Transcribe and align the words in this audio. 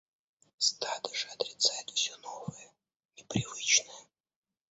Стадо 0.57 1.13
же 1.13 1.27
отрицает 1.27 1.91
все 1.91 2.17
новое, 2.23 2.73
непривычное. 3.17 4.07